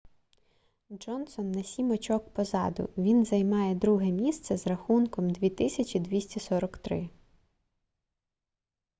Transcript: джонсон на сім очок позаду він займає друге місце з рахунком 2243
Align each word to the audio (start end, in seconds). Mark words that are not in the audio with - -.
джонсон 0.93 1.51
на 1.51 1.63
сім 1.63 1.91
очок 1.91 2.33
позаду 2.33 2.89
він 2.97 3.25
займає 3.25 3.75
друге 3.75 4.11
місце 4.11 4.57
з 4.57 4.67
рахунком 4.67 5.29
2243 5.29 7.09